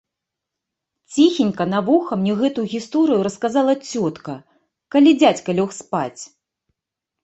[1.15, 4.33] Ціхенька на вуха мне гэтую гісторыю расказала цётка,
[4.95, 6.21] калі дзядзька лёг спаць.